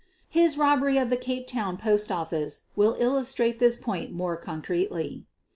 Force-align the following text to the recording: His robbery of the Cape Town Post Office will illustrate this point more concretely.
His 0.29 0.57
robbery 0.57 0.97
of 0.97 1.11
the 1.11 1.15
Cape 1.15 1.45
Town 1.45 1.77
Post 1.77 2.11
Office 2.11 2.61
will 2.75 2.95
illustrate 2.97 3.59
this 3.59 3.77
point 3.77 4.11
more 4.11 4.35
concretely. 4.35 5.27